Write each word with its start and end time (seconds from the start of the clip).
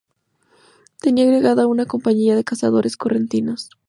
Tenía 0.99 1.25
agregada 1.25 1.67
una 1.67 1.85
compañía 1.85 2.35
de 2.35 2.43
Cazadores 2.43 2.97
Correntinos. 2.97 3.69